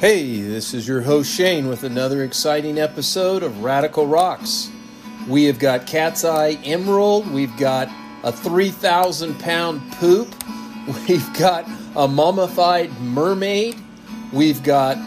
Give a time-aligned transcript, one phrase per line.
[0.00, 4.70] Hey, this is your host Shane with another exciting episode of Radical Rocks.
[5.26, 7.88] We have got Cat's Eye Emerald, we've got
[8.22, 10.28] a 3,000 pound poop,
[11.08, 13.76] we've got a mummified mermaid,
[14.34, 14.98] we've got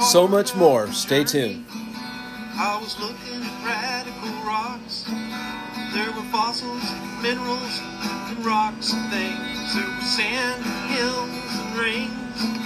[0.00, 0.86] so much more.
[0.92, 1.66] Stay tuned.
[1.72, 5.02] I was looking at radical rocks.
[5.92, 6.84] There were fossils,
[7.20, 7.80] minerals,
[8.30, 9.74] and rocks and things.
[9.74, 10.64] There were sand,
[10.94, 12.65] hills, and rings.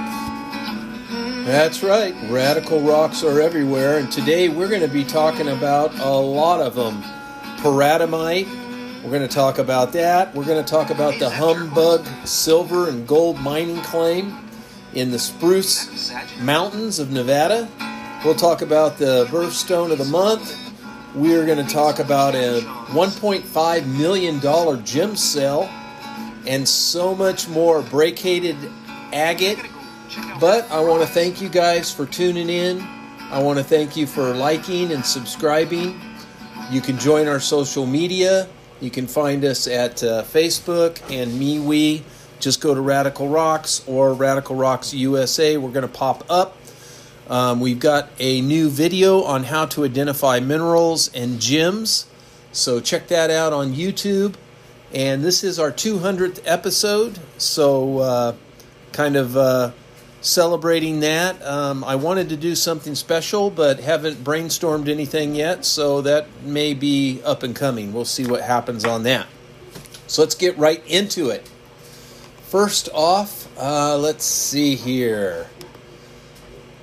[1.11, 6.09] That's right, radical rocks are everywhere, and today we're going to be talking about a
[6.09, 7.01] lot of them.
[7.57, 8.47] Paratomite,
[9.03, 10.33] we're going to talk about that.
[10.33, 14.37] We're going to talk about the humbug silver and gold mining claim
[14.93, 17.67] in the Spruce Mountains of Nevada.
[18.23, 20.55] We'll talk about the birthstone of the month.
[21.13, 25.69] We're going to talk about a $1.5 million gem sale
[26.47, 27.81] and so much more.
[27.81, 28.55] Brecciated
[29.11, 29.59] agate.
[30.39, 32.81] But I want to thank you guys for tuning in.
[33.29, 35.99] I want to thank you for liking and subscribing.
[36.69, 38.49] You can join our social media.
[38.81, 42.01] You can find us at uh, Facebook and MeWe.
[42.39, 45.57] Just go to Radical Rocks or Radical Rocks USA.
[45.57, 46.57] We're going to pop up.
[47.29, 52.07] Um, we've got a new video on how to identify minerals and gems.
[52.51, 54.35] So check that out on YouTube.
[54.93, 57.17] And this is our 200th episode.
[57.37, 58.35] So, uh,
[58.91, 59.71] kind of uh,
[60.21, 61.45] celebrating that.
[61.45, 65.65] Um, I wanted to do something special, but haven't brainstormed anything yet.
[65.65, 67.93] So, that may be up and coming.
[67.93, 69.27] We'll see what happens on that.
[70.07, 71.49] So, let's get right into it.
[72.43, 75.47] First off, uh, let's see here.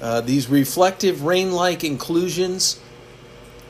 [0.00, 2.80] Uh, these reflective rain like inclusions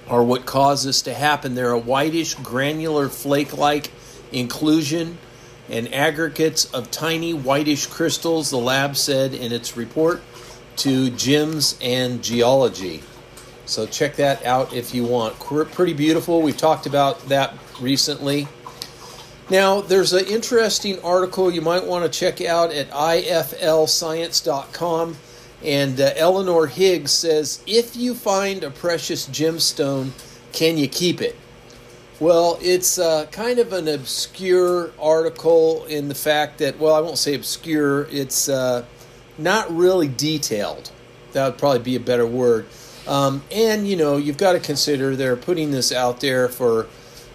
[0.09, 1.55] are what cause this to happen.
[1.55, 3.91] They're a whitish, granular, flake like
[4.33, 5.19] inclusion
[5.69, 10.21] and aggregates of tiny whitish crystals, the lab said in its report
[10.77, 13.03] to Gems and Gemology.
[13.67, 15.39] So check that out if you want.
[15.39, 16.43] Pretty beautiful.
[16.43, 18.49] We've talked about that recently.
[19.49, 25.17] Now, there's an interesting article you might want to check out at iflscience.com.
[25.65, 30.13] And uh, Eleanor Higgs says if you find a precious gemstone,
[30.53, 31.37] can you keep it?
[32.19, 37.19] Well, it's uh, kind of an obscure article in the fact that, well, I won't
[37.19, 38.85] say obscure, it's uh,
[39.39, 40.91] not really detailed.
[41.33, 42.67] That would probably be a better word.
[43.07, 46.89] Um, and, you know, you've got to consider they're putting this out there for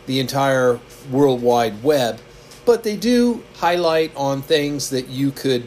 [0.05, 2.19] the entire World Wide Web,
[2.63, 5.63] but they do highlight on things that you could,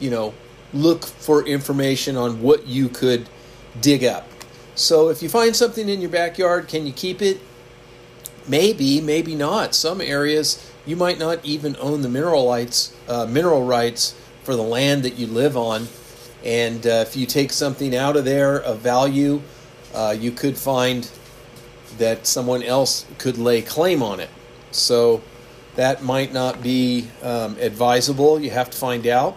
[0.00, 0.32] you know,
[0.74, 3.28] look for information on what you could
[3.80, 4.28] dig up.
[4.74, 7.40] So if you find something in your backyard, can you keep it?
[8.46, 9.74] Maybe, maybe not.
[9.74, 14.62] Some areas you might not even own the mineral rights, uh, mineral rights for the
[14.62, 15.86] land that you live on.
[16.44, 19.40] And uh, if you take something out of there of value,
[19.94, 21.10] uh, you could find
[21.96, 24.28] that someone else could lay claim on it.
[24.72, 25.22] So
[25.76, 28.40] that might not be um, advisable.
[28.40, 29.36] You have to find out.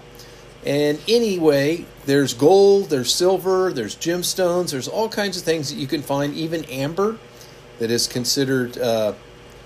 [0.67, 5.87] And anyway, there's gold, there's silver, there's gemstones, there's all kinds of things that you
[5.87, 7.17] can find, even amber
[7.79, 9.13] that is considered uh,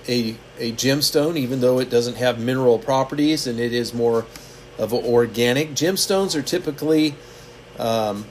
[0.08, 4.28] a, a gemstone, even though it doesn't have mineral properties and it is more
[4.78, 5.72] of an organic.
[5.72, 7.16] Gemstones are typically
[7.80, 8.26] um,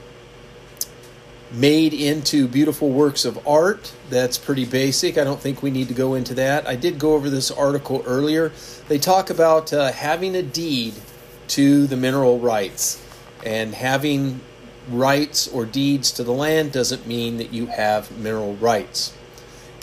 [1.51, 3.93] made into beautiful works of art.
[4.09, 5.17] That's pretty basic.
[5.17, 6.65] I don't think we need to go into that.
[6.67, 8.53] I did go over this article earlier.
[8.87, 10.93] They talk about uh, having a deed
[11.51, 13.01] to the mineral rights,
[13.45, 14.39] and having
[14.89, 19.13] rights or deeds to the land doesn't mean that you have mineral rights.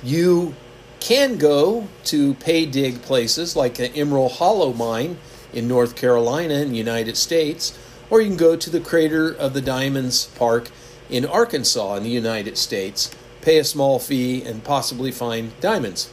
[0.03, 0.55] You
[0.99, 5.19] can go to pay dig places like the Emerald Hollow Mine
[5.53, 7.79] in North Carolina in the United States,
[8.09, 10.71] or you can go to the Crater of the Diamonds Park
[11.11, 13.11] in Arkansas in the United States,
[13.43, 16.11] pay a small fee, and possibly find diamonds.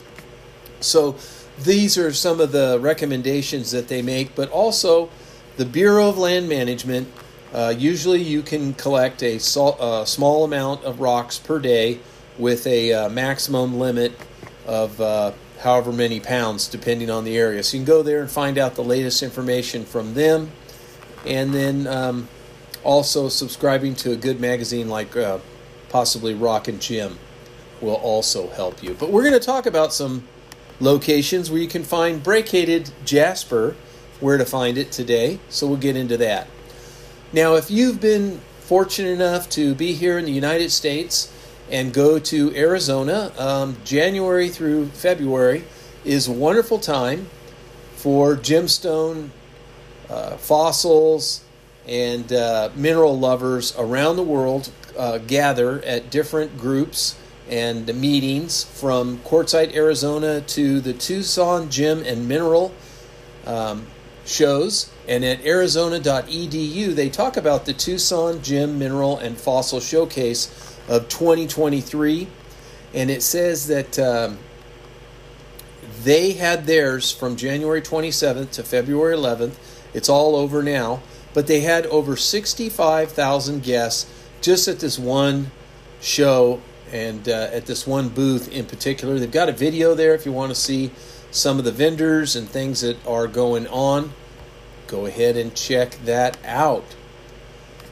[0.81, 1.15] So
[1.57, 5.09] these are some of the recommendations that they make, but also
[5.57, 7.11] the Bureau of Land Management.
[7.53, 11.99] Uh, usually, you can collect a, sol- a, small amount of rocks per day
[12.37, 14.11] with a uh, maximum limit
[14.67, 17.63] of uh, however many pounds, depending on the area.
[17.63, 20.51] So you can go there and find out the latest information from them.
[21.25, 22.27] And then um,
[22.83, 25.39] also subscribing to a good magazine like uh,
[25.89, 27.17] possibly Rock and Gem
[27.81, 28.93] will also help you.
[28.93, 30.27] But we're going to talk about some
[30.79, 33.75] locations where you can find brecciated jasper,
[34.19, 35.39] where to find it today.
[35.49, 36.47] So we'll get into that.
[37.33, 41.31] Now, if you've been fortunate enough to be here in the United States,
[41.69, 43.31] and go to Arizona.
[43.37, 45.63] Um, January through February
[46.03, 47.27] is a wonderful time
[47.95, 49.29] for gemstone
[50.09, 51.43] uh, fossils
[51.87, 57.17] and uh, mineral lovers around the world uh, gather at different groups
[57.49, 62.73] and meetings from Quartzsite, Arizona to the Tucson Gem and Mineral
[63.45, 63.85] um,
[64.25, 64.91] shows.
[65.07, 72.27] And at arizona.edu, they talk about the Tucson Gem, Mineral, and Fossil Showcase of 2023,
[72.93, 74.37] and it says that um,
[76.03, 79.55] they had theirs from January 27th to February 11th.
[79.93, 81.01] It's all over now,
[81.33, 84.11] but they had over 65,000 guests
[84.41, 85.51] just at this one
[86.01, 86.61] show
[86.91, 89.17] and uh, at this one booth in particular.
[89.17, 90.91] They've got a video there if you want to see
[91.35, 94.13] some of the vendors and things that are going on.
[94.87, 96.95] Go ahead and check that out.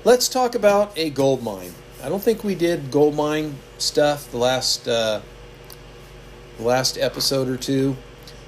[0.06, 1.74] Let's talk about a gold mine.
[2.02, 5.22] I don't think we did gold mine stuff the last uh,
[6.58, 7.98] last episode or two.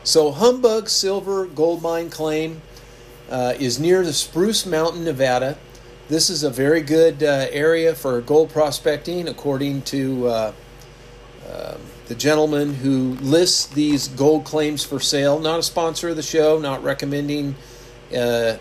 [0.03, 2.61] So Humbug Silver Gold Mine Claim
[3.29, 5.57] uh, is near the Spruce Mountain, Nevada.
[6.07, 10.53] This is a very good uh, area for gold prospecting, according to uh,
[11.51, 15.39] um, the gentleman who lists these gold claims for sale.
[15.39, 17.55] Not a sponsor of the show, not recommending,
[18.15, 18.57] uh,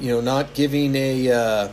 [0.00, 1.68] you know, not giving a uh,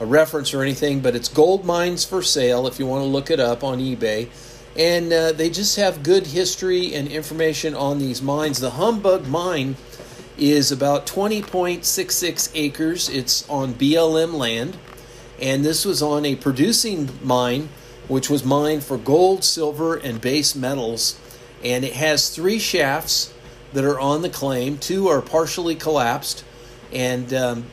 [0.00, 3.30] a reference or anything, but it's gold mines for sale if you want to look
[3.30, 4.28] it up on eBay.
[4.76, 8.60] And uh, they just have good history and information on these mines.
[8.60, 9.76] The Humbug mine
[10.36, 13.08] is about 20.66 acres.
[13.08, 14.76] It's on BLM land.
[15.40, 17.70] And this was on a producing mine,
[18.08, 21.18] which was mined for gold, silver, and base metals.
[21.64, 23.32] And it has three shafts
[23.72, 24.78] that are on the claim.
[24.78, 26.44] Two are partially collapsed.
[26.92, 27.64] And um,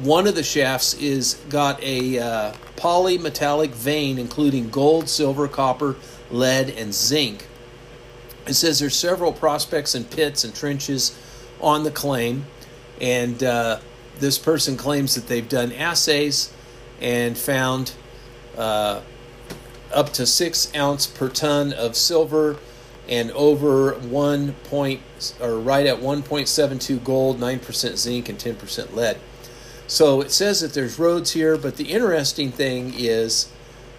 [0.00, 5.96] one of the shafts is got a uh, polymetallic vein including gold, silver, copper,
[6.30, 7.46] lead, and zinc.
[8.46, 11.18] It says there's several prospects and pits and trenches
[11.60, 12.46] on the claim,
[13.00, 13.80] and uh,
[14.20, 16.52] this person claims that they've done assays
[17.00, 17.92] and found
[18.58, 19.00] uh,
[19.92, 22.56] up to six ounce per ton of silver
[23.08, 25.00] and over one point
[25.40, 29.18] or right at 1.72 gold, 9% zinc, and 10% lead.
[29.86, 33.48] So it says that there's roads here, but the interesting thing is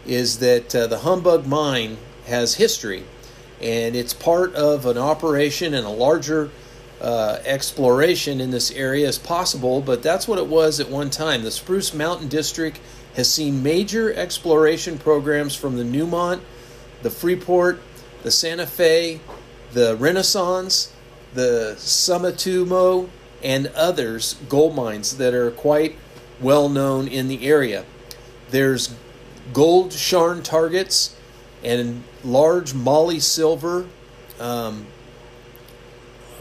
[0.06, 3.04] is that uh, the Humbug mine has history,
[3.62, 6.52] and it's part of an operation and a larger
[7.02, 9.82] uh, exploration in this area as possible.
[9.82, 11.44] But that's what it was at one time.
[11.44, 12.80] The Spruce Mountain District
[13.16, 16.42] has seen major exploration programs from the Newmont,
[17.02, 17.82] the Freeport,
[18.24, 19.20] the Santa Fe,
[19.74, 20.94] the Renaissance,
[21.34, 23.10] the Sumitomo,
[23.44, 25.96] and others gold mines that are quite
[26.40, 27.86] well known in the area.
[28.50, 28.94] There's
[29.54, 31.16] gold skarn targets
[31.64, 33.88] and large moly silver,
[34.40, 34.86] um,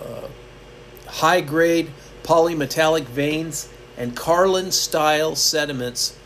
[0.00, 0.28] uh,
[1.06, 1.90] high grade
[2.22, 6.17] polymetallic veins, and Carlin style sediments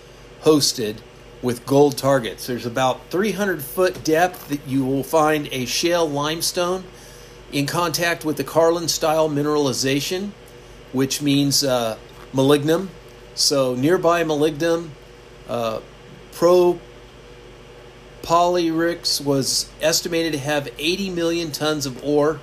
[0.42, 0.98] hosted
[1.40, 2.46] with gold targets.
[2.46, 6.84] There's about 300 foot depth that you will find a shale limestone
[7.50, 10.30] in contact with the Carlin style mineralization
[10.92, 11.96] which means uh,
[12.32, 12.88] molybdenum.
[13.34, 14.90] So nearby malignum,
[15.48, 15.80] uh,
[16.32, 16.78] Pro
[18.22, 22.40] Polyrix was estimated to have 80 million tons of ore,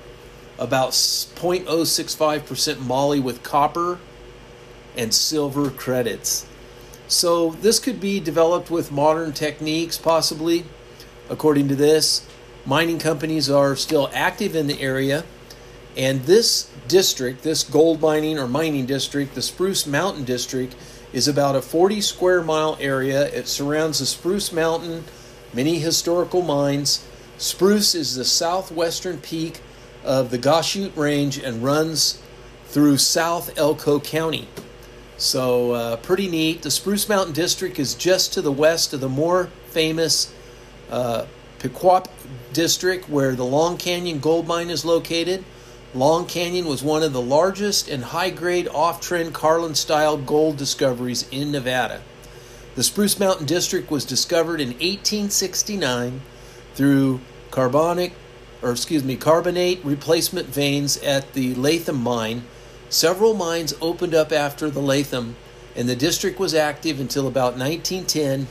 [0.58, 3.98] about 0.065% moly with copper
[4.96, 6.46] and silver credits.
[7.10, 10.64] So this could be developed with modern techniques, possibly.
[11.28, 12.24] According to this,
[12.64, 15.24] mining companies are still active in the area,
[15.96, 20.76] and this district, this gold mining or mining district, the Spruce Mountain District,
[21.12, 23.26] is about a 40 square mile area.
[23.26, 25.02] It surrounds the Spruce Mountain,
[25.52, 27.04] many historical mines.
[27.38, 29.60] Spruce is the southwestern peak
[30.04, 32.22] of the Goshute Range and runs
[32.66, 34.46] through South Elko County.
[35.20, 36.62] So, uh, pretty neat.
[36.62, 40.32] The Spruce Mountain District is just to the west of the more famous
[40.90, 41.26] uh,
[42.54, 45.44] District, where the Long Canyon Gold Mine is located.
[45.94, 50.56] Long Canyon was one of the largest and high grade off trend Carlin style gold
[50.56, 52.00] discoveries in Nevada.
[52.74, 56.22] The Spruce Mountain District was discovered in 1869
[56.74, 58.14] through carbonic
[58.62, 62.44] or excuse me, carbonate replacement veins at the Latham mine.
[62.90, 65.36] Several mines opened up after the Latham,
[65.76, 68.48] and the district was active until about 1910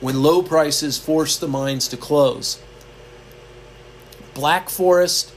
[0.00, 2.62] when low prices forced the mines to close.
[4.32, 5.34] Black Forest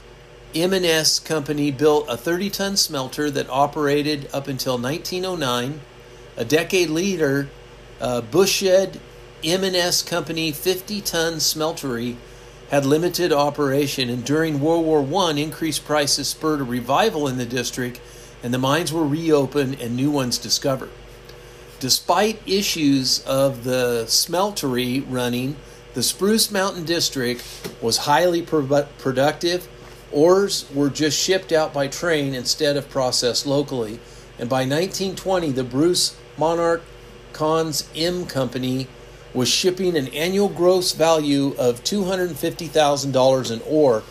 [0.54, 5.80] M&S Company built a 30-ton smelter that operated up until 1909.
[6.36, 7.48] A decade later,
[8.00, 9.00] uh, Bushhead
[9.42, 12.16] M&S Company 50-ton smeltery
[12.70, 17.44] had limited operation, and during World War I, increased prices spurred a revival in the
[17.44, 18.00] district,
[18.44, 20.90] and the mines were reopened and new ones discovered.
[21.80, 25.56] Despite issues of the smeltery running,
[25.94, 27.42] the Spruce Mountain District
[27.80, 29.66] was highly pro- productive.
[30.12, 33.98] Ores were just shipped out by train instead of processed locally.
[34.38, 36.82] And by 1920, the Spruce Monarch
[37.32, 38.88] Cons M Company
[39.32, 44.02] was shipping an annual gross value of $250,000 in ore.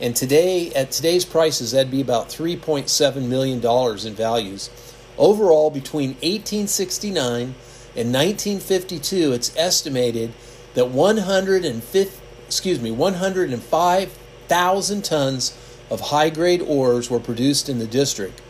[0.00, 3.62] And today, at today's prices, that'd be about $3.7 million
[4.06, 4.70] in values.
[5.18, 7.54] Overall, between 1869
[7.96, 10.32] and 1952, it's estimated
[10.74, 15.52] that 105, excuse me, 105,000 tons
[15.90, 18.40] of high-grade ores were produced in the district.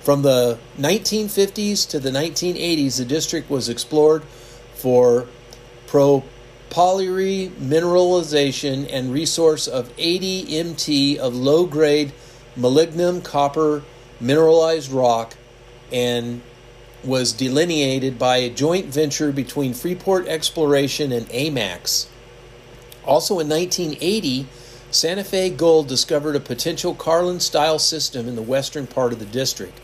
[0.00, 4.22] From the 1950s to the 1980s, the district was explored
[4.74, 5.26] for
[5.86, 6.28] propyliary
[6.74, 12.12] mineralization and resource of 80 MT of low-grade
[12.56, 13.82] molybdenum copper
[14.20, 15.36] mineralized rock
[15.92, 16.40] and
[17.04, 22.06] was delineated by a joint venture between Freeport Exploration and AMAX.
[23.04, 24.46] Also in 1980,
[24.90, 29.26] Santa Fe Gold discovered a potential Carlin style system in the western part of the
[29.26, 29.78] district.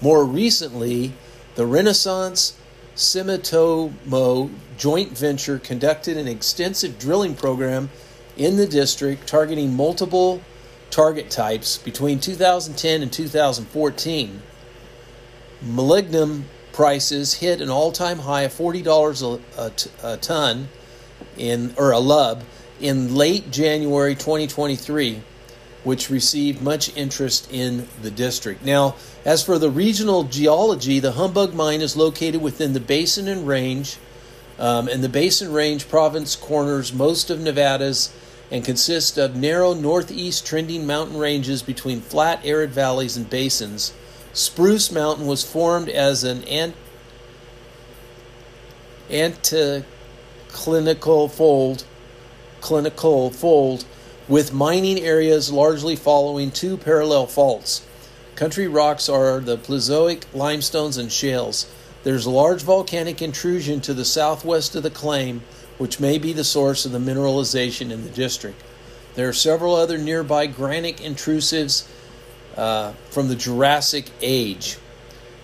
[0.00, 1.12] More recently,
[1.56, 2.56] the Renaissance
[2.96, 7.90] Sumitomo joint venture conducted an extensive drilling program
[8.36, 10.42] in the district targeting multiple
[10.90, 14.42] target types between 2010 and 2014
[15.64, 20.68] molybdenum prices hit an all-time high of $40 a, a, t- a ton
[21.36, 22.44] in or a lub
[22.80, 25.22] in late January 2023
[25.84, 28.64] which received much interest in the district.
[28.64, 28.96] Now,
[29.26, 33.96] as for the regional geology, the Humbug mine is located within the Basin and Range,
[34.56, 38.14] um, and the Basin Range province corners most of Nevada's
[38.52, 43.92] and consists of narrow northeast trending mountain ranges between flat, arid valleys and basins.
[44.32, 46.76] Spruce Mountain was formed as an ant-
[49.10, 51.84] anticlinical fold,
[52.60, 53.84] clinical fold,
[54.28, 57.84] with mining areas largely following two parallel faults.
[58.36, 61.66] Country rocks are the Paleozoic limestones and shales.
[62.04, 65.40] There's a large volcanic intrusion to the southwest of the claim,
[65.78, 68.62] which may be the source of the mineralization in the district.
[69.14, 71.88] There are several other nearby granitic intrusives
[72.58, 74.76] uh, from the Jurassic Age.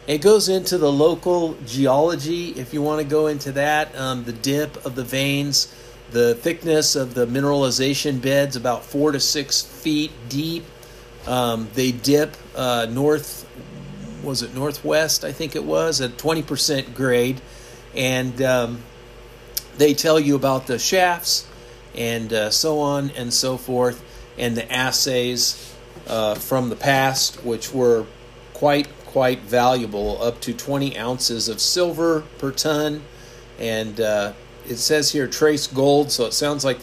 [0.07, 4.35] It goes into the local geology, if you want to go into that, um, the
[4.35, 5.75] dip of the veins,
[6.11, 10.65] the thickness of the mineralization beds, about four to six feet deep.
[11.27, 13.49] Um, they dip uh, north,
[14.23, 15.25] was it northwest?
[15.25, 17.41] I think it was at 20% grade,
[17.95, 18.83] and um,
[19.79, 21.47] they tell you about the shafts
[21.95, 24.03] and uh, so on and so forth,
[24.39, 25.75] and the assays
[26.09, 28.07] uh, from the past, which were
[28.55, 33.03] quite quite valuable, up to 20 ounces of silver per ton,
[33.59, 34.33] and uh,
[34.67, 36.79] it says here trace gold, so it sounds like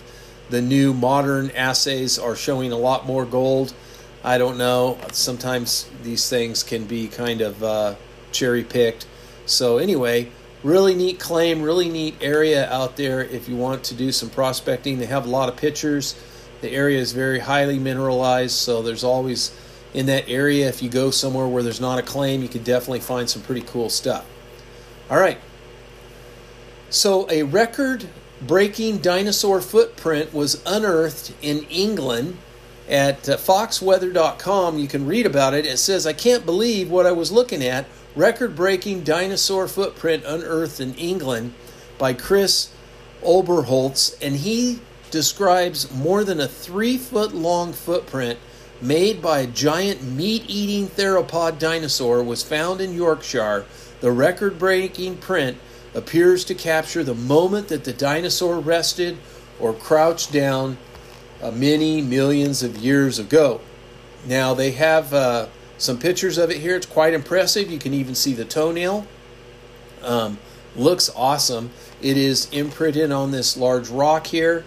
[0.52, 3.74] the new modern assays are showing a lot more gold.
[4.24, 4.98] I don't know.
[5.12, 7.96] Sometimes these things can be kind of uh,
[8.32, 9.08] cherry picked.
[9.46, 10.30] So anyway,
[10.64, 15.00] really neat claim, really neat area out there if you want to do some prospecting.
[15.00, 16.16] They have a lot of pictures
[16.62, 19.56] the area is very highly mineralized, so there's always
[19.94, 23.00] in that area, if you go somewhere where there's not a claim, you could definitely
[23.00, 24.26] find some pretty cool stuff.
[25.10, 25.40] All right.
[26.92, 28.08] So, a record
[28.42, 32.38] breaking dinosaur footprint was unearthed in England
[32.90, 34.80] at uh, foxweather.com.
[34.80, 35.66] You can read about it.
[35.66, 37.86] It says, I can't believe what I was looking at.
[38.16, 41.54] Record breaking dinosaur footprint unearthed in England
[41.98, 42.72] by Chris
[43.22, 44.18] Oberholtz.
[44.22, 44.80] And he
[45.12, 48.40] describes more than a three foot long footprint
[48.82, 53.66] made by a giant meat eating theropod dinosaur was found in Yorkshire.
[54.02, 55.58] The record breaking print
[55.94, 59.18] appears to capture the moment that the dinosaur rested
[59.60, 60.78] or crouched down
[61.42, 63.62] uh, many millions of years ago.
[64.26, 66.76] Now, they have uh, some pictures of it here.
[66.76, 67.72] It's quite impressive.
[67.72, 69.08] You can even see the toenail.
[70.04, 70.40] Um,
[70.76, 71.72] looks awesome.
[72.02, 74.64] It is imprinted on this large rock here,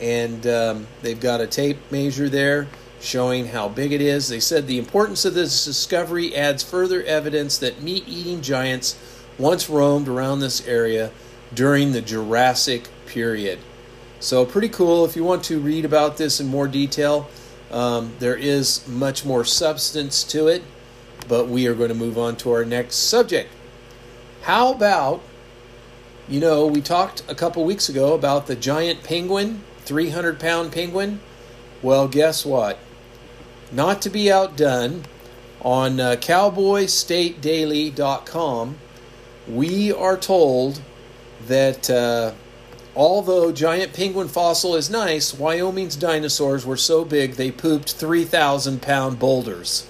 [0.00, 2.68] and um, they've got a tape measure there
[3.00, 4.28] showing how big it is.
[4.28, 8.98] They said the importance of this discovery adds further evidence that meat eating giants
[9.38, 11.12] once roamed around this area
[11.54, 13.58] during the Jurassic period.
[14.20, 15.04] So, pretty cool.
[15.04, 17.28] If you want to read about this in more detail,
[17.70, 20.62] um, there is much more substance to it,
[21.28, 23.50] but we are going to move on to our next subject.
[24.42, 25.22] How about,
[26.28, 31.20] you know, we talked a couple weeks ago about the giant penguin, 300 pound penguin.
[31.82, 32.78] Well, guess what?
[33.70, 35.04] Not to be outdone,
[35.60, 38.78] on uh, cowboystatedaily.com,
[39.48, 40.80] we are told
[41.46, 42.32] that uh,
[42.98, 49.18] although giant penguin fossil is nice, Wyoming's dinosaurs were so big they pooped 3,000 pound
[49.18, 49.88] boulders.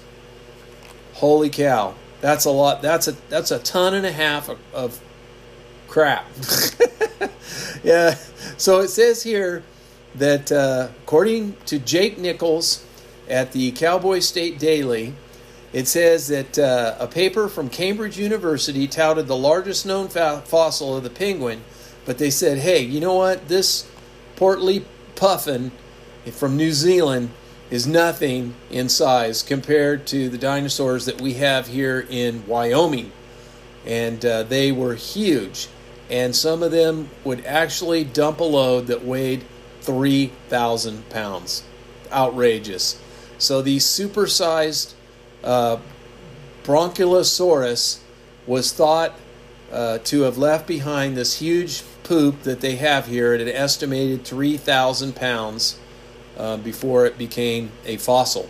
[1.15, 1.95] Holy cow.
[2.21, 2.81] That's a lot.
[2.81, 5.01] That's a that's a ton and a half of, of
[5.87, 6.25] crap.
[7.83, 8.15] yeah.
[8.57, 9.63] So it says here
[10.15, 12.85] that uh, according to Jake Nichols
[13.29, 15.13] at the Cowboy State Daily,
[15.71, 20.97] it says that uh, a paper from Cambridge University touted the largest known fa- fossil
[20.97, 21.63] of the penguin,
[22.05, 23.47] but they said, hey, you know what?
[23.47, 23.89] This
[24.35, 24.85] portly
[25.15, 25.71] puffin
[26.31, 27.31] from New Zealand
[27.69, 33.11] is nothing in size compared to the dinosaurs that we have here in Wyoming.
[33.85, 35.67] And uh, they were huge.
[36.09, 39.45] And some of them would actually dump a load that weighed
[39.81, 41.63] 3,000 pounds.
[42.11, 42.99] Outrageous.
[43.37, 44.93] So these supersized
[45.43, 45.77] uh,
[46.63, 47.99] Bronchilosaurus
[48.47, 49.13] was thought
[49.71, 54.25] uh, to have left behind this huge poop that they have here at an estimated
[54.25, 55.77] 3,000 pounds
[56.37, 58.49] uh, before it became a fossil.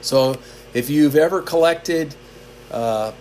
[0.00, 0.40] So,
[0.74, 2.16] if you've ever collected,
[2.72, 3.12] uh,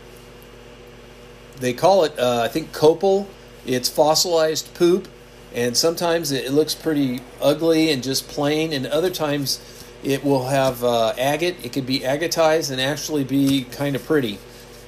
[1.58, 3.28] they call it, uh, I think, copal,
[3.64, 5.08] it's fossilized poop,
[5.54, 9.60] and sometimes it looks pretty ugly and just plain, and other times
[10.04, 11.64] it will have uh, agate.
[11.64, 14.40] It could be agatized and actually be kind of pretty.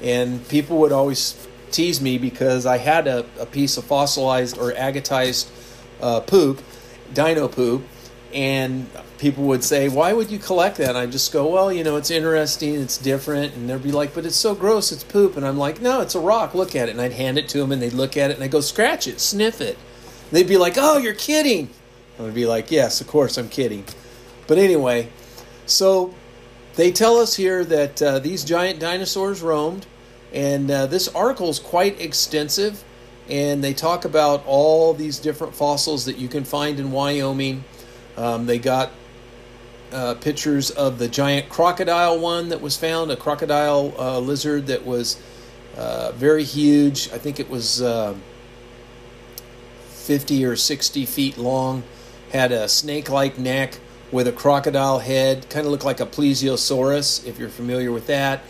[0.02, 4.76] And people would always tease me because I had a, a piece of fossilized or
[4.76, 5.50] agatized
[6.02, 6.62] uh, poop,
[7.14, 7.84] dino poop,
[8.34, 10.90] and people would say, Why would you collect that?
[10.90, 13.56] And I just go, Well, you know, it's interesting, it's different.
[13.56, 15.38] And they'd be like, But it's so gross, it's poop.
[15.38, 16.92] And I'm like, No, it's a rock, look at it.
[16.92, 19.08] And I'd hand it to them and they'd look at it and I'd go, Scratch
[19.08, 19.78] it, sniff it.
[19.78, 21.70] And they'd be like, Oh, you're kidding.
[22.18, 23.86] And I'd be like, Yes, of course, I'm kidding.
[24.48, 25.10] But anyway,
[25.66, 26.14] so
[26.76, 29.86] they tell us here that uh, these giant dinosaurs roamed,
[30.36, 32.84] and uh, this article is quite extensive.
[33.28, 37.64] And they talk about all these different fossils that you can find in Wyoming.
[38.18, 38.92] Um, they got
[39.92, 44.86] uh, pictures of the giant crocodile one that was found, a crocodile uh, lizard that
[44.86, 45.20] was
[45.76, 47.10] uh, very huge.
[47.12, 48.16] I think it was uh,
[49.88, 51.82] 50 or 60 feet long,
[52.32, 53.80] had a snake like neck
[54.12, 58.44] with a crocodile head, kind of looked like a plesiosaurus, if you're familiar with that.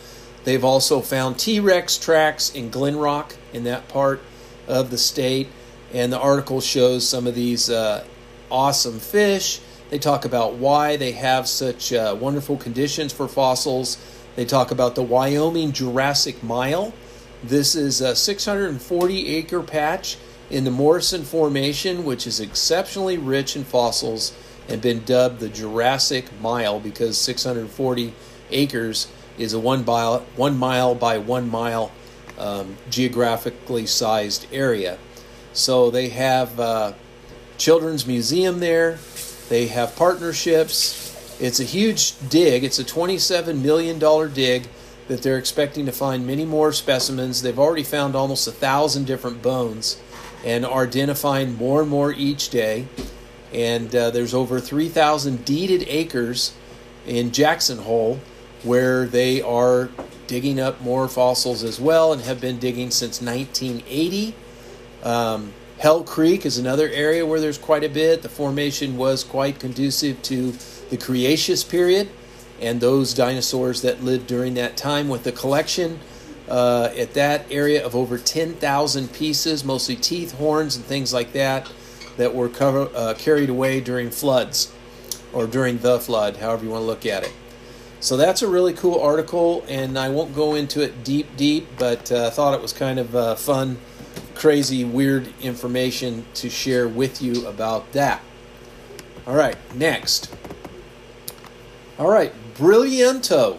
[0.45, 4.21] They've also found T Rex tracks in Glenrock in that part
[4.67, 5.49] of the state.
[5.91, 8.05] And the article shows some of these uh,
[8.49, 9.59] awesome fish.
[9.89, 13.97] They talk about why they have such uh, wonderful conditions for fossils.
[14.35, 16.93] They talk about the Wyoming Jurassic Mile.
[17.43, 20.17] This is a 640 acre patch
[20.49, 24.33] in the Morrison Formation, which is exceptionally rich in fossils
[24.67, 28.13] and been dubbed the Jurassic Mile because 640
[28.51, 31.91] acres is a one mile, one mile by one mile
[32.37, 34.97] um, geographically sized area.
[35.53, 36.93] So they have uh,
[37.57, 38.99] children's museum there.
[39.49, 41.37] They have partnerships.
[41.39, 42.63] It's a huge dig.
[42.63, 43.99] It's a $27 million
[44.33, 44.67] dig
[45.07, 47.41] that they're expecting to find many more specimens.
[47.41, 50.01] They've already found almost a thousand different bones
[50.43, 52.87] and are identifying more and more each day
[53.55, 56.53] and uh, there's over 3,000 deeded acres
[57.07, 58.19] in Jackson Hole
[58.65, 59.89] where they are
[60.27, 64.33] digging up more fossils as well and have been digging since 1980.
[65.03, 68.21] Um, Hell Creek is another area where there's quite a bit.
[68.21, 70.53] The formation was quite conducive to
[70.89, 72.09] the Cretaceous period
[72.61, 75.99] and those dinosaurs that lived during that time with the collection
[76.49, 81.69] uh, at that area of over 10,000 pieces, mostly teeth, horns, and things like that,
[82.17, 84.73] that were cover, uh, carried away during floods
[85.33, 87.33] or during the flood, however you want to look at it.
[88.05, 92.11] So that's a really cool article, and I won't go into it deep, deep, but
[92.11, 93.79] uh, I thought it was kind of uh, fun,
[94.35, 98.21] crazy, weird information to share with you about that.
[99.25, 100.31] All right, next.
[101.97, 103.57] All right, Brillianto,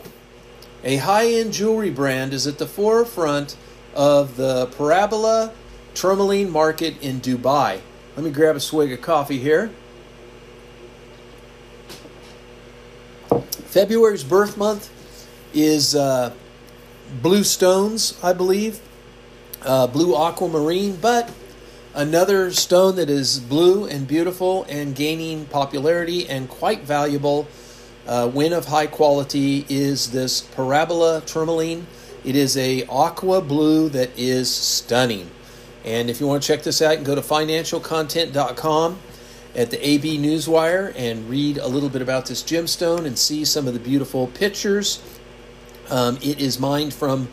[0.84, 3.56] a high end jewelry brand, is at the forefront
[3.96, 5.54] of the Paraiba
[5.92, 7.80] tourmaline market in Dubai.
[8.14, 9.72] Let me grab a swig of coffee here.
[13.66, 14.90] February's birth month
[15.52, 16.32] is uh,
[17.22, 18.80] blue stones, I believe,
[19.62, 21.32] uh, blue aquamarine, but
[21.94, 27.48] another stone that is blue and beautiful and gaining popularity and quite valuable
[28.06, 31.86] uh, when of high quality is this Paraiba tourmaline.
[32.24, 35.30] It is a aqua blue that is stunning.
[35.84, 38.98] And if you want to check this out, you can go to financialcontent.com
[39.56, 43.66] at the AB Newswire and read a little bit about this gemstone and see some
[43.66, 45.02] of the beautiful pictures.
[45.88, 47.28] Um, it is mined from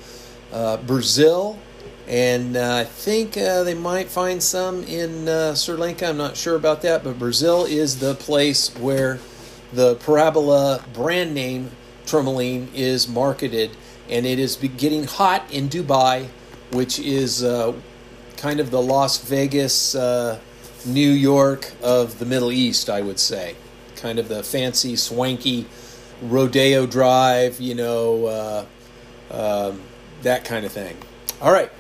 [0.54, 1.60] uh, Brazil,
[2.08, 6.08] and uh, I think uh, they might find some in uh, Sri Lanka.
[6.08, 9.20] I'm not sure about that, but Brazil is the place where
[9.74, 11.72] the Paraiba brand name
[12.06, 13.72] tourmaline is marketed,
[14.10, 16.28] and it is getting hot in Dubai,
[16.72, 17.74] which is uh,
[18.38, 20.40] kind of the Las Vegas uh,
[20.86, 23.56] New York of the Middle East, I would say.
[23.96, 25.66] Kind of the fancy, swanky
[26.22, 28.66] Rodeo Drive, you know, uh,
[29.32, 29.82] um,
[30.22, 30.98] that kind of thing.
[31.42, 31.72] All right.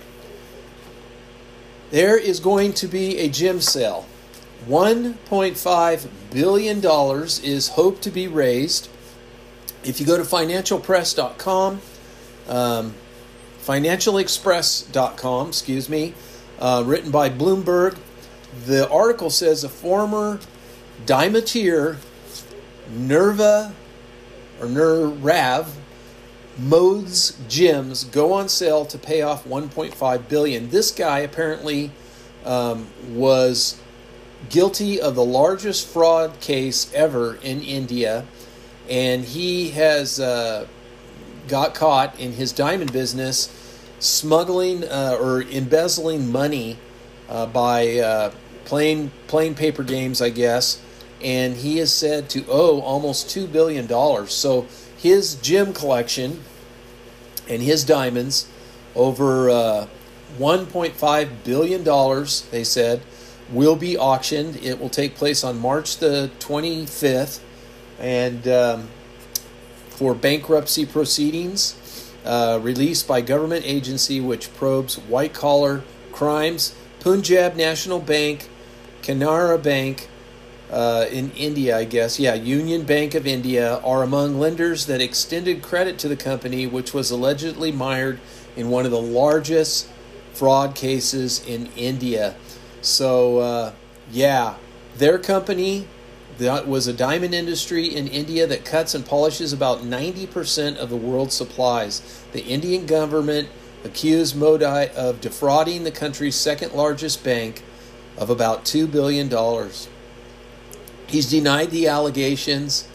[1.91, 4.05] There is going to be a gem sale.
[4.67, 6.81] $1.5 billion
[7.43, 8.89] is hoped to be raised.
[9.83, 11.81] If you go to financialpress.com,
[12.47, 12.93] um,
[13.61, 16.13] financialexpress.com, excuse me,
[16.59, 17.97] uh, written by Bloomberg,
[18.65, 20.39] the article says a former
[21.05, 21.97] Diamantaire
[22.89, 23.73] Nerva
[24.59, 25.67] or Nirav
[26.57, 30.69] Modi's gems go on sale to pay off 1.5 billion.
[30.69, 31.91] This guy apparently
[32.45, 33.81] um, was
[34.49, 38.25] guilty of the largest fraud case ever in India,
[38.87, 40.67] and he has uh,
[41.47, 43.49] got caught in his diamond business
[43.99, 46.77] smuggling uh, or embezzling money
[47.29, 48.31] uh, by uh,
[48.65, 50.81] playing playing paper games, I guess,
[51.21, 54.33] and he is said to owe almost two billion dollars.
[54.33, 56.41] So his gem collection
[57.49, 58.47] and his diamonds
[58.95, 59.87] over uh,
[60.37, 62.41] 1.5 billion dollars.
[62.51, 63.01] They said
[63.51, 64.55] will be auctioned.
[64.63, 67.39] It will take place on March the 25th,
[67.99, 68.87] and um,
[69.89, 71.75] for bankruptcy proceedings.
[72.25, 76.73] Uh, released by government agency which probes white collar crimes.
[77.01, 78.47] Punjab National Bank
[79.03, 80.07] Canara Bank
[80.71, 85.61] uh, in India, I guess, yeah, Union Bank of India are among lenders that extended
[85.61, 88.19] credit to the company, which was allegedly mired
[88.55, 89.87] in one of the largest
[90.33, 92.35] fraud cases in India.
[92.81, 93.73] So, uh,
[94.11, 94.55] yeah,
[94.97, 95.87] their company
[96.39, 100.95] that was a diamond industry in India that cuts and polishes about 90% of the
[100.95, 102.23] world's supplies.
[102.31, 103.49] The Indian government
[103.83, 107.63] accused Modi of defrauding the country's second largest bank
[108.17, 109.29] of about $2 billion.
[111.07, 112.87] He's denied the allegations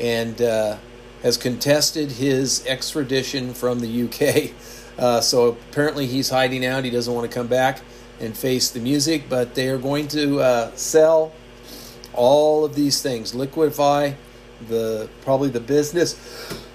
[0.00, 0.76] and uh,
[1.22, 4.52] has contested his extradition from the UK.
[4.96, 6.82] Uh, so apparently he's hiding out.
[6.82, 7.82] He doesn't want to come back
[8.18, 11.34] and face the music, but they are going to uh, sell
[12.16, 14.12] all of these things liquefy
[14.68, 16.16] the probably the business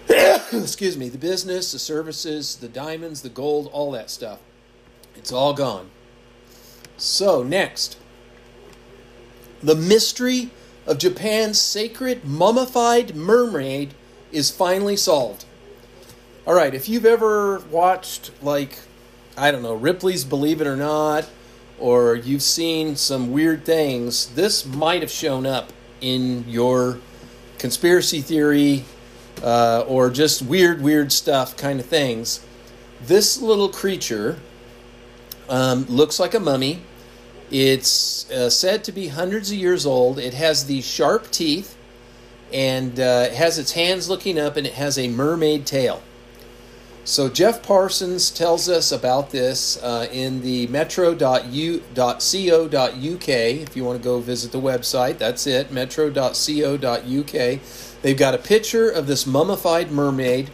[0.54, 4.40] excuse me the business the services the diamonds the gold all that stuff
[5.16, 5.90] it's all gone
[7.02, 7.98] so, next,
[9.64, 10.52] the mystery
[10.86, 13.94] of Japan's sacred mummified mermaid
[14.32, 15.46] is finally solved.
[16.46, 18.78] All right, if you've ever watched, like,
[19.36, 21.28] I don't know, Ripley's Believe It or Not,
[21.80, 27.00] or you've seen some weird things, this might have shown up in your
[27.58, 28.86] conspiracy theory
[29.44, 32.46] uh, or just weird, weird stuff kind of things.
[33.02, 34.40] This little creature
[35.50, 36.82] um, looks like a mummy.
[37.52, 40.18] It's uh, said to be hundreds of years old.
[40.18, 41.78] It has these sharp teeth
[42.54, 46.02] and uh, it has its hands looking up and it has a mermaid tail.
[47.04, 51.50] So Jeff Parsons tells us about this uh, in the metro.u.co.uk.
[53.28, 57.60] If you want to go visit the website, that's it, metro.co.uk.
[58.02, 60.52] They've got a picture of this mummified mermaid.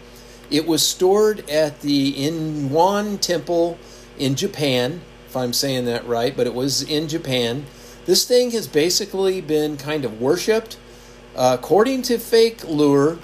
[0.50, 3.78] It was stored at the Inwan Temple
[4.18, 7.66] in Japan, if I'm saying that right, but it was in Japan.
[8.06, 10.78] This thing has basically been kind of worshipped.
[11.36, 13.20] Uh, according to fake lure,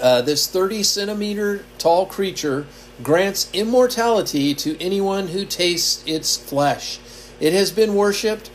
[0.00, 2.66] uh, this 30 centimeter tall creature
[3.02, 7.00] grants immortality to anyone who tastes its flesh.
[7.40, 8.50] It has been worshipped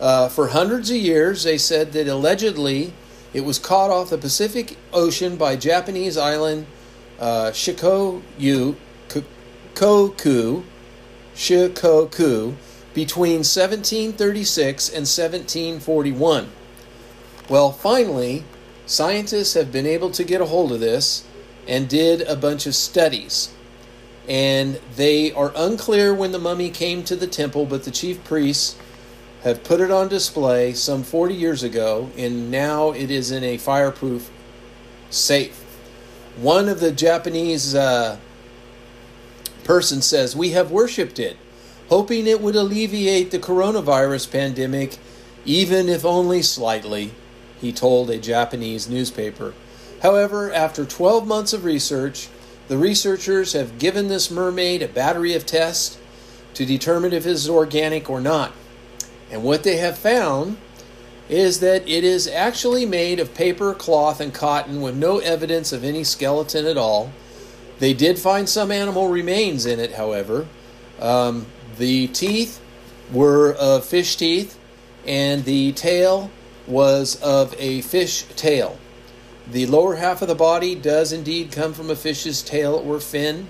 [0.00, 1.42] uh, for hundreds of years.
[1.42, 2.94] They said that allegedly
[3.34, 6.66] it was caught off the Pacific Ocean by Japanese island
[7.18, 8.76] uh, Shikoku,
[9.74, 10.62] Koku,
[11.34, 12.54] Shikoku
[12.94, 16.50] between 1736 and 1741.
[17.48, 18.44] Well, finally,
[18.86, 21.24] scientists have been able to get a hold of this
[21.66, 23.52] and did a bunch of studies.
[24.28, 28.76] And they are unclear when the mummy came to the temple, but the chief priests
[29.42, 33.58] have put it on display some 40 years ago, and now it is in a
[33.58, 34.30] fireproof
[35.10, 35.58] safe.
[36.36, 38.18] One of the Japanese uh,
[39.64, 41.36] person says, We have worshipped it,
[41.88, 44.98] hoping it would alleviate the coronavirus pandemic,
[45.44, 47.12] even if only slightly
[47.60, 49.54] he told a Japanese newspaper.
[50.02, 52.28] However, after 12 months of research,
[52.68, 55.98] the researchers have given this mermaid a battery of tests
[56.54, 58.52] to determine if it is organic or not.
[59.30, 60.56] And what they have found
[61.28, 65.84] is that it is actually made of paper, cloth, and cotton with no evidence of
[65.84, 67.10] any skeleton at all.
[67.82, 70.46] They did find some animal remains in it, however.
[71.00, 71.46] Um,
[71.78, 72.60] the teeth
[73.12, 74.56] were of fish teeth,
[75.04, 76.30] and the tail
[76.68, 78.78] was of a fish tail.
[79.50, 83.48] The lower half of the body does indeed come from a fish's tail or fin.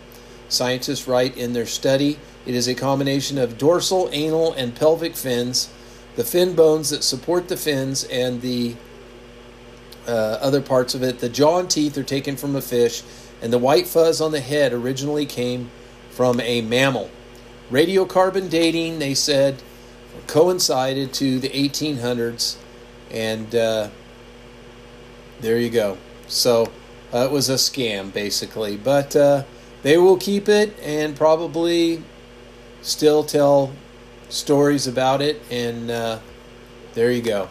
[0.49, 5.69] Scientists write in their study it is a combination of dorsal, anal, and pelvic fins.
[6.17, 8.77] The fin bones that support the fins and the
[10.07, 13.03] uh, other parts of it, the jaw and teeth are taken from a fish,
[13.43, 15.71] and the white fuzz on the head originally came
[16.11, 17.11] from a mammal.
[17.71, 19.63] Radiocarbon dating, they said,
[20.27, 22.57] coincided to the 1800s
[23.11, 23.89] and uh,
[25.41, 25.99] there you go.
[26.29, 26.73] So
[27.13, 28.77] uh, it was a scam, basically.
[28.77, 29.45] But uh,
[29.83, 32.03] they will keep it and probably
[32.81, 33.73] still tell
[34.29, 35.43] stories about it.
[35.51, 36.21] And uh,
[36.95, 37.49] there you go.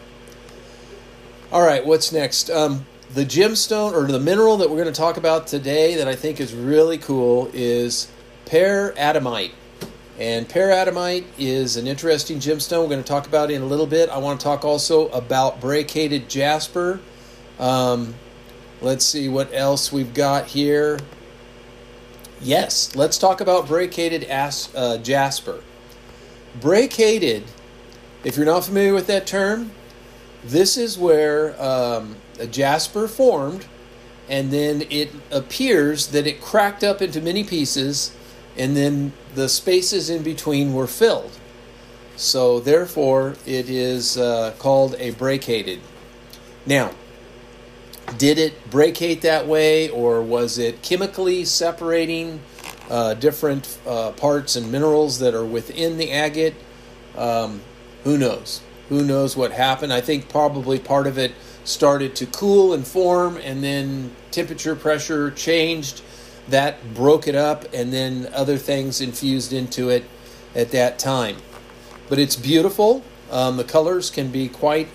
[1.51, 2.49] All right, what's next?
[2.49, 6.15] Um, the gemstone or the mineral that we're going to talk about today that I
[6.15, 8.10] think is really cool is
[8.45, 9.52] peradamite.
[10.17, 14.10] And peradamite is an interesting gemstone we're going to talk about in a little bit.
[14.10, 17.02] I want to talk also about brecciated jasper.
[17.60, 18.15] Um,
[18.82, 20.97] let's see what else we've got here.
[22.39, 25.62] Yes, let's talk about brecciated as, uh, jasper.
[26.62, 27.43] Brecciated,
[28.24, 29.71] if you're not familiar with that term,
[30.43, 33.65] this is where um, a jasper formed
[34.27, 38.15] and then it appears that it cracked up into many pieces
[38.58, 41.32] and then the spaces in between were filled.
[42.15, 45.80] So, therefore, it is uh, called a brecciated.
[46.65, 46.91] Now,
[48.17, 52.41] did it brecciate that way, or was it chemically separating
[52.89, 56.56] uh, different uh, parts and minerals that are within the agate?
[57.17, 57.62] Um,
[58.04, 58.62] who knows?
[58.89, 59.93] Who knows what happened?
[59.93, 61.32] I think probably part of it
[61.63, 66.02] started to cool and form, and then temperature pressure changed
[66.50, 70.04] that broke it up, and then other things infused into it
[70.56, 71.38] at that time.
[72.10, 73.04] But it's beautiful.
[73.30, 74.89] Um, the colors can be quite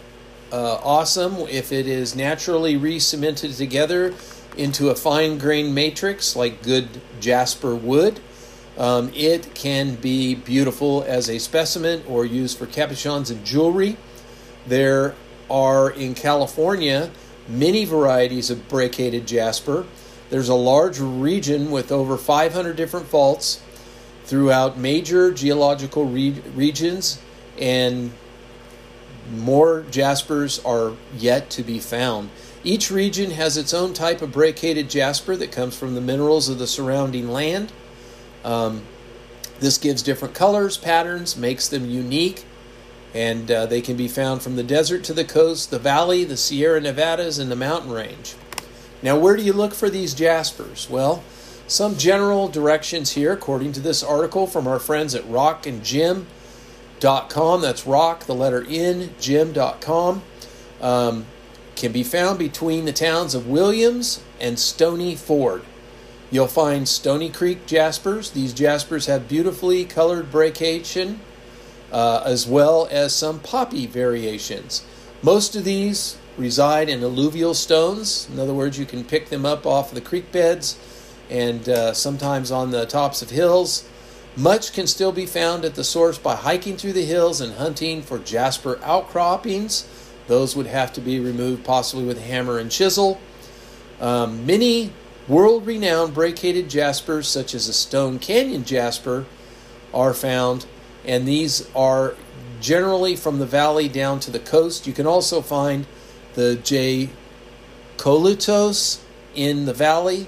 [0.53, 4.15] uh, awesome if it is naturally re cemented together
[4.57, 8.21] into a fine grained matrix like good jasper wood.
[8.79, 13.97] Um, it can be beautiful as a specimen or used for cabochons and jewelry.
[14.67, 15.15] There
[15.51, 17.11] are in California
[17.49, 19.87] many varieties of brecciated jasper.
[20.31, 23.61] There's a large region with over 500 different faults
[24.25, 27.21] throughout major geological re- regions,
[27.59, 28.13] and
[29.33, 32.31] more jaspers are yet to be found.
[32.65, 36.59] Each region has its own type of brecciated jasper that comes from the minerals of
[36.59, 37.73] the surrounding land.
[38.45, 38.83] Um,
[39.61, 42.45] this gives different colors, patterns, makes them unique,
[43.17, 46.37] and uh, they can be found from the desert to the coast, the valley, the
[46.37, 48.35] Sierra Nevadas, and the mountain range.
[49.03, 50.91] Now, where do you look for these jaspers?
[50.91, 51.25] Well,
[51.67, 57.63] some general directions here, according to this article from our friends at rockandgem.com.
[57.63, 60.23] That's rock, the letter N, gem.com.
[60.83, 61.25] Um,
[61.75, 65.65] can be found between the towns of Williams and Stony Ford.
[66.31, 68.31] You'll find Stony Creek jaspers.
[68.31, 71.21] These jaspers have beautifully colored brecciation,
[71.93, 74.85] uh, as well as some poppy variations.
[75.23, 78.29] Most of these reside in alluvial stones.
[78.33, 80.79] In other words, you can pick them up off the creek beds
[81.31, 83.89] and uh, sometimes on the tops of hills.
[84.37, 88.03] Much can still be found at the source by hiking through the hills and hunting
[88.03, 89.89] for jasper outcroppings.
[90.27, 93.19] Those would have to be removed possibly with hammer and chisel.
[93.99, 94.93] Um, many
[95.27, 99.25] world renowned brecciated jaspers, such as the Stone Canyon jasper,
[99.95, 100.67] are found,
[101.07, 102.15] and these are
[102.61, 104.87] generally from the valley down to the coast.
[104.87, 105.87] You can also find
[106.35, 107.11] the J.
[107.97, 109.01] colutos
[109.35, 110.27] in the valley.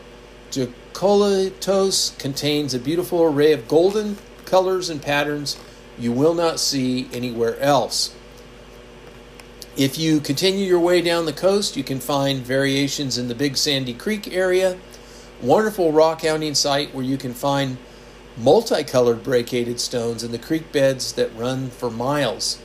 [0.51, 0.73] J.
[0.93, 5.59] colutos contains a beautiful array of golden colors and patterns
[5.99, 8.14] you will not see anywhere else.
[9.77, 13.57] If you continue your way down the coast, you can find variations in the Big
[13.57, 14.79] Sandy Creek area.
[15.41, 17.79] Wonderful rock hounding site where you can find
[18.38, 22.61] multicolored brecciated stones in the creek beds that run for miles.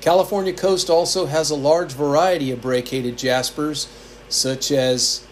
[0.00, 3.88] California coast also has a large variety of brecciated jaspers,
[4.28, 5.26] such as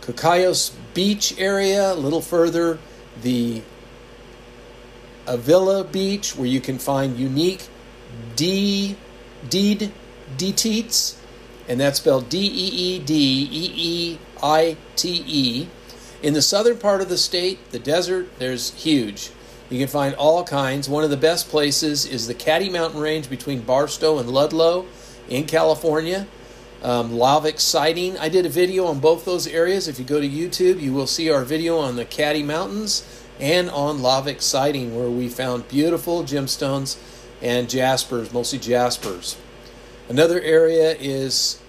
[0.00, 2.78] Cayucos Beach area, a little further,
[3.22, 3.62] the
[5.26, 7.66] Avila Beach, where you can find unique
[8.36, 8.96] D
[9.48, 9.92] deed
[10.36, 11.16] deetites,
[11.68, 15.68] and that's spelled D E E D E E I T E.
[16.24, 19.30] In the southern part of the state, the desert, there's huge.
[19.68, 20.88] You can find all kinds.
[20.88, 24.86] One of the best places is the Caddy Mountain Range between Barstow and Ludlow
[25.28, 26.26] in California.
[26.82, 28.16] Um, Lavic Siding.
[28.16, 29.86] I did a video on both those areas.
[29.86, 33.04] If you go to YouTube, you will see our video on the Caddy Mountains
[33.38, 36.96] and on Lavic Siding, where we found beautiful gemstones
[37.42, 39.36] and jaspers, mostly jaspers.
[40.08, 41.60] Another area is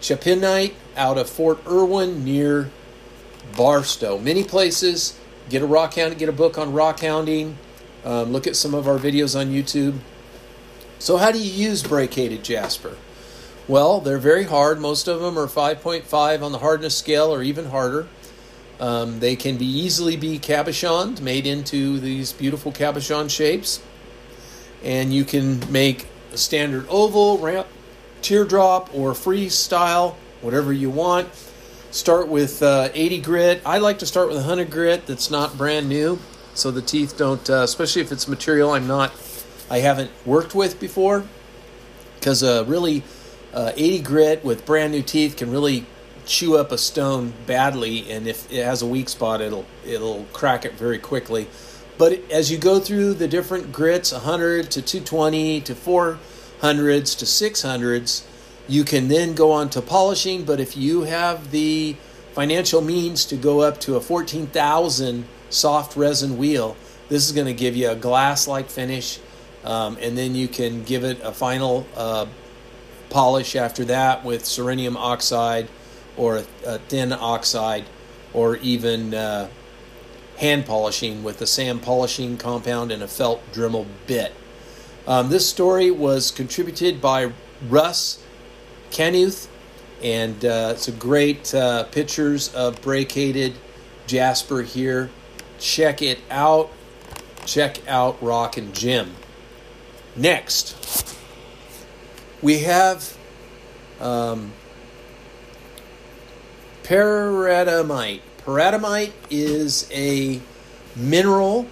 [0.00, 2.70] Chapenite out of Fort Irwin near
[3.56, 4.18] Barstow.
[4.18, 5.18] Many places.
[5.48, 7.56] Get a rock hound, get a book on rock hounding.
[8.04, 9.98] Um, look at some of our videos on YouTube.
[10.98, 12.96] So, how do you use brecciated jasper?
[13.66, 14.80] Well, they're very hard.
[14.80, 18.08] Most of them are 5.5 on the hardness scale or even harder.
[18.80, 23.82] Um, they can be easily be cabochoned, made into these beautiful cabochon shapes.
[24.82, 27.66] And you can make a standard oval, ramp,
[28.22, 31.28] teardrop, or freestyle, whatever you want.
[31.90, 33.62] Start with uh, 80 grit.
[33.64, 36.18] I like to start with 100 grit that's not brand new,
[36.52, 39.10] so the teeth don't, uh, especially if it's material I'm not,
[39.70, 41.24] I haven't worked with before,
[42.16, 43.04] because uh, really,
[43.54, 45.86] uh, 80 grit with brand new teeth can really
[46.26, 50.66] chew up a stone badly, and if it has a weak spot, it'll it'll crack
[50.66, 51.48] it very quickly.
[51.96, 56.18] But as you go through the different grits, 100 to 220 to 400s
[57.18, 58.24] to 600s,
[58.68, 61.96] you can then go on to polishing, but if you have the
[62.34, 66.76] financial means to go up to a 14,000 soft resin wheel,
[67.08, 69.18] this is going to give you a glass like finish,
[69.64, 72.26] um, and then you can give it a final uh,
[73.08, 75.68] polish after that with cerium oxide
[76.18, 77.86] or a, a tin oxide
[78.34, 79.48] or even uh,
[80.36, 84.34] hand polishing with a sand polishing compound and a felt Dremel bit.
[85.06, 87.32] Um, this story was contributed by
[87.66, 88.22] Russ
[88.90, 89.48] Canuth,
[90.02, 93.54] and uh, it's a great uh, pictures of brecciated
[94.06, 95.10] jasper here.
[95.58, 96.70] Check it out.
[97.44, 99.14] Check out Rock and Gem.
[100.16, 101.16] Next,
[102.42, 103.16] we have
[104.00, 104.52] um.
[106.84, 108.22] Paradamite
[109.28, 110.40] is a
[110.96, 111.66] mineral,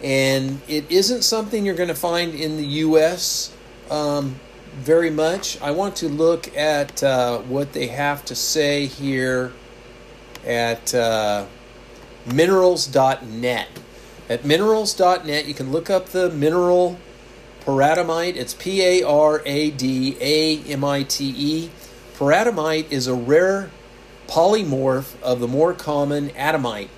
[0.00, 3.52] and it isn't something you're going to find in the U.S.
[3.90, 4.38] Um,
[4.74, 5.60] very much.
[5.60, 9.52] I want to look at uh, what they have to say here
[10.44, 11.46] at uh,
[12.26, 13.68] minerals.net.
[14.28, 16.98] At minerals.net, you can look up the mineral
[17.64, 18.36] paradamite.
[18.36, 21.70] It's P A R A D A M I T E.
[22.16, 23.70] Paradamite is a rare
[24.26, 26.90] polymorph of the more common adamite.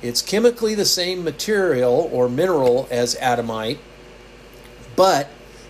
[0.00, 3.78] It's chemically the same material or mineral as adamite,
[4.96, 5.28] but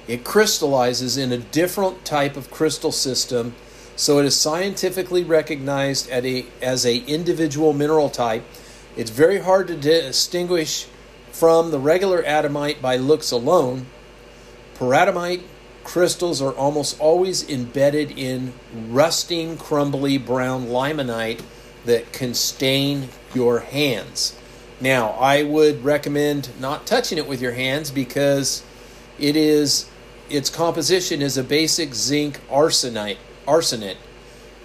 [0.08, 3.54] it crystallizes in a different type of crystal system,
[3.94, 8.44] so it is scientifically recognized a, as a individual mineral type.
[8.96, 10.86] It's very hard to distinguish
[11.30, 13.86] from the regular adamite by looks alone.
[14.74, 15.42] Paradamite
[15.84, 18.52] crystals are almost always embedded in
[18.88, 21.42] rusting, crumbly brown limonite
[21.84, 24.36] that can stain your hands.
[24.80, 28.62] Now, I would recommend not touching it with your hands because
[29.18, 29.88] it is
[30.32, 33.98] its composition is a basic zinc arsenite, arsenate,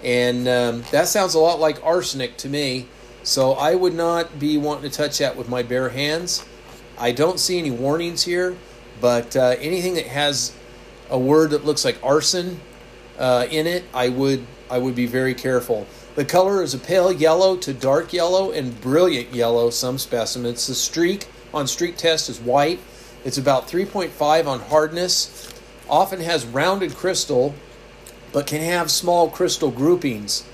[0.02, 2.86] and um, that sounds a lot like arsenic to me.
[3.22, 6.44] So I would not be wanting to touch that with my bare hands.
[6.98, 8.56] I don't see any warnings here,
[9.00, 10.54] but uh, anything that has
[11.10, 12.60] a word that looks like arson
[13.18, 15.86] uh, in it, I would I would be very careful.
[16.14, 19.70] The color is a pale yellow to dark yellow and brilliant yellow.
[19.70, 20.66] Some specimens.
[20.66, 22.80] The streak on streak test is white.
[23.24, 25.52] It's about 3.5 on hardness.
[25.90, 27.54] Often has rounded crystal,
[28.32, 30.44] but can have small crystal groupings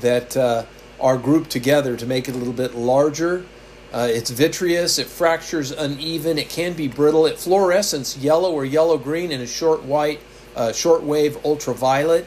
[0.00, 0.64] that uh,
[1.00, 3.44] are grouped together to make it a little bit larger.
[3.92, 7.26] Uh, it's vitreous, it fractures uneven, it can be brittle.
[7.26, 10.20] It fluorescence yellow or yellow green in a short white,
[10.54, 12.26] uh, short wave ultraviolet.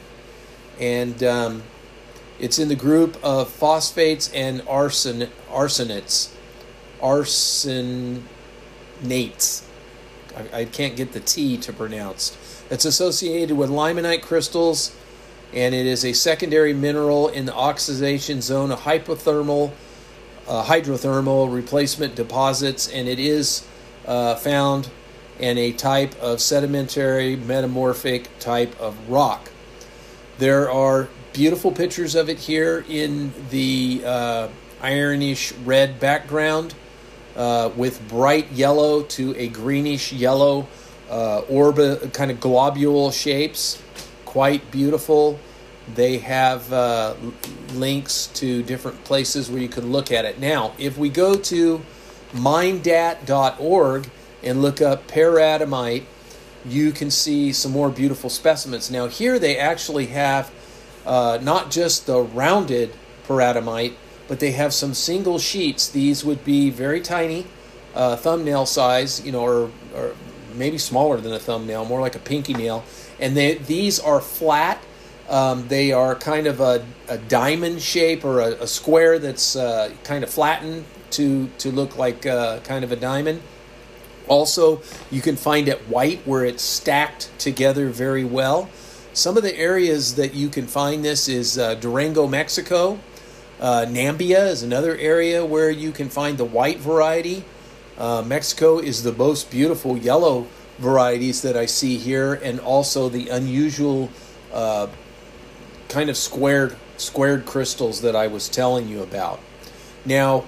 [0.80, 1.62] And um,
[2.40, 6.30] it's in the group of phosphates and arsen, arsenates.
[7.00, 8.22] Arsenates.
[10.36, 12.36] I, I can't get the T to pronounce.
[12.72, 14.96] It's associated with limonite crystals,
[15.52, 19.72] and it is a secondary mineral in the oxidation zone of hypothermal,
[20.48, 23.66] uh, hydrothermal replacement deposits, and it is
[24.06, 24.88] uh, found
[25.38, 29.50] in a type of sedimentary metamorphic type of rock.
[30.38, 34.48] There are beautiful pictures of it here in the uh,
[34.82, 36.74] ironish red background
[37.36, 40.68] uh, with bright yellow to a greenish yellow
[41.12, 43.80] uh, orbit, kind of globule shapes.
[44.24, 45.38] Quite beautiful.
[45.94, 47.14] They have uh,
[47.74, 50.40] links to different places where you can look at it.
[50.40, 51.82] Now, if we go to
[52.32, 54.10] mindat.org
[54.42, 56.04] and look up paradamite,
[56.64, 58.90] you can see some more beautiful specimens.
[58.90, 60.50] Now, here they actually have
[61.04, 62.94] uh, not just the rounded
[63.26, 63.94] paradamite,
[64.28, 65.88] but they have some single sheets.
[65.88, 67.46] These would be very tiny,
[67.94, 70.14] uh, thumbnail size, you know, or, or
[70.54, 72.84] maybe smaller than a thumbnail, more like a pinky nail.
[73.20, 74.82] And they, these are flat.
[75.28, 79.92] Um, they are kind of a, a diamond shape or a, a square that's uh,
[80.04, 83.40] kind of flattened to, to look like uh, kind of a diamond.
[84.28, 84.80] Also,
[85.10, 88.68] you can find it white where it's stacked together very well.
[89.12, 92.98] Some of the areas that you can find this is uh, Durango, Mexico.
[93.60, 97.44] Uh, Nambia is another area where you can find the white variety.
[97.98, 100.46] Uh, Mexico is the most beautiful yellow
[100.78, 104.10] varieties that I see here, and also the unusual
[104.52, 104.88] uh,
[105.88, 109.40] kind of squared squared crystals that I was telling you about.
[110.04, 110.44] Now,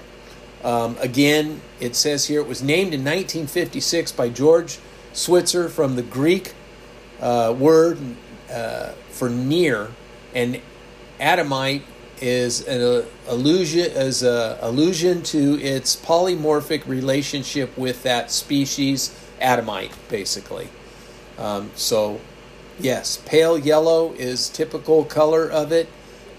[0.62, 4.78] um, again, it says here it was named in 1956 by George
[5.12, 6.54] Switzer from the Greek
[7.20, 7.98] uh, word
[8.50, 9.90] uh, for near,
[10.34, 10.60] and
[11.20, 11.82] Adamite
[12.20, 19.92] is an uh, allusion as a allusion to its polymorphic relationship with that species Adamite,
[20.08, 20.68] basically.
[21.38, 22.20] Um, so,
[22.78, 25.88] yes, pale yellow is typical color of it.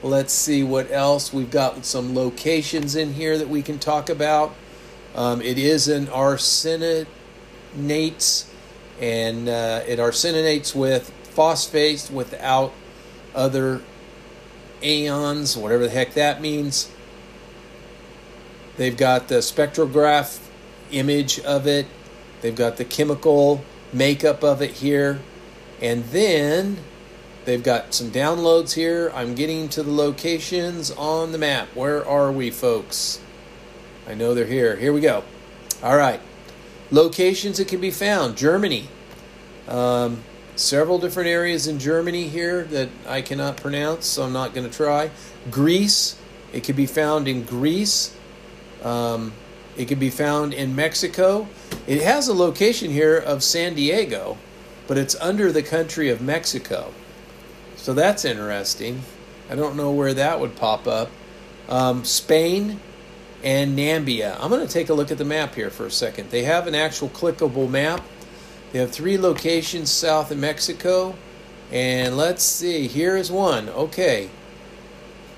[0.01, 1.86] Let's see what else we've got.
[1.86, 4.55] Some locations in here that we can talk about.
[5.15, 7.07] Um, it is an arsenates,
[8.99, 12.73] and uh, it arsenates with phosphates without
[13.34, 13.82] other
[14.86, 16.91] ions, whatever the heck that means.
[18.77, 20.39] They've got the spectrograph
[20.91, 21.88] image of it.
[22.41, 25.19] They've got the chemical makeup of it here.
[25.81, 26.77] And then
[27.45, 29.11] they've got some downloads here.
[29.15, 31.69] I'm getting to the locations on the map.
[31.73, 33.19] Where are we, folks?
[34.07, 34.75] I know they're here.
[34.75, 35.23] Here we go.
[35.81, 36.21] All right.
[36.91, 38.88] Locations that can be found Germany.
[39.67, 40.23] Um,
[40.55, 44.75] several different areas in Germany here that I cannot pronounce, so I'm not going to
[44.75, 45.11] try.
[45.51, 46.17] Greece,
[46.53, 48.15] it could be found in Greece.
[48.83, 49.33] Um,
[49.77, 51.47] it could be found in Mexico.
[51.87, 54.37] It has a location here of San Diego,
[54.87, 56.93] but it's under the country of Mexico.
[57.75, 59.01] So that's interesting.
[59.49, 61.11] I don't know where that would pop up.
[61.67, 62.79] Um, Spain
[63.43, 64.37] and Nambia.
[64.39, 66.31] I'm going to take a look at the map here for a second.
[66.31, 68.01] They have an actual clickable map
[68.72, 71.16] they have three locations south of Mexico.
[71.72, 73.70] And let's see, here is one.
[73.70, 74.30] Okay.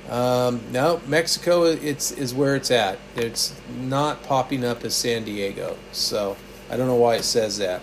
[0.09, 2.97] Um, no, Mexico it's is where it's at.
[3.15, 5.77] It's not popping up as San Diego.
[5.91, 6.37] So
[6.69, 7.81] I don't know why it says that.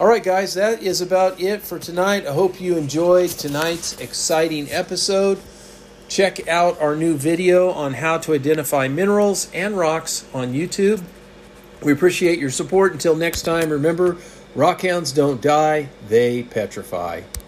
[0.00, 2.26] All right, guys, that is about it for tonight.
[2.26, 5.38] I hope you enjoyed tonight's exciting episode.
[6.08, 11.02] Check out our new video on how to identify minerals and rocks on YouTube.
[11.82, 12.92] We appreciate your support.
[12.92, 14.16] Until next time, remember
[14.54, 17.22] Rockhounds don't die, they petrify.